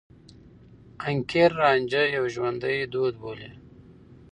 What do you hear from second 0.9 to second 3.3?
حنکير رانجه يو ژوندي دود